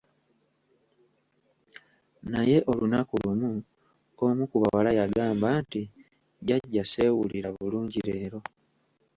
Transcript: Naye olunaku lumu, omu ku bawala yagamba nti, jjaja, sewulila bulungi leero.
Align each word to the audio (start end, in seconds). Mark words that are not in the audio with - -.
Naye 2.31 2.57
olunaku 2.71 3.13
lumu, 3.23 3.49
omu 4.25 4.43
ku 4.51 4.57
bawala 4.61 4.91
yagamba 4.99 5.47
nti, 5.61 5.81
jjaja, 6.39 6.83
sewulila 6.91 7.49
bulungi 7.55 7.99
leero. 8.07 8.39